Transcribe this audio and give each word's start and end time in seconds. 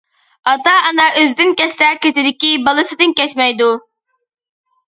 ئاتا-ئانا 0.51 1.05
ئۆزىدىن 1.19 1.53
كەچسە 1.59 1.91
كېچىدىكى 2.05 2.51
بالىسىدىن 2.69 3.15
كەچمەيدۇ. 3.21 3.69